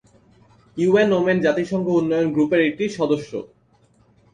UN 0.77 1.09
women 1.17 1.37
জাতিসংঘ 1.45 1.85
উন্নয়ন 1.99 2.27
গ্রুপের 2.35 2.61
একটি 2.69 2.85
সদস্য। 2.97 3.31